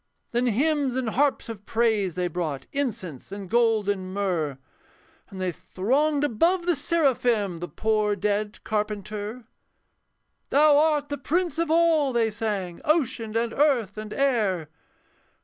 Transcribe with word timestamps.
Then 0.31 0.47
hymns 0.47 0.95
and 0.95 1.11
harps 1.11 1.47
of 1.47 1.63
praise 1.67 2.15
they 2.15 2.27
brought, 2.27 2.65
Incense 2.71 3.31
and 3.31 3.47
gold 3.47 3.87
and 3.87 4.11
myrrh, 4.11 4.57
And 5.29 5.39
they 5.39 5.51
thronged 5.51 6.23
above 6.23 6.65
the 6.65 6.75
seraphim, 6.75 7.59
The 7.59 7.67
poor 7.67 8.15
dead 8.15 8.63
carpenter. 8.63 9.43
'Thou 10.49 10.75
art 10.75 11.09
the 11.09 11.19
prince 11.19 11.59
of 11.59 11.69
all,' 11.69 12.13
they 12.13 12.31
sang, 12.31 12.81
'Ocean 12.83 13.37
and 13.37 13.53
earth 13.53 13.95
and 13.95 14.11
air.' 14.11 14.69